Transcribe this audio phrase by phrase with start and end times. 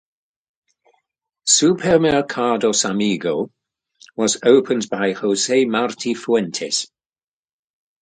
[1.47, 3.51] "Supermercados Amigo"
[4.15, 6.87] was opened by Jose Marti Fuentes.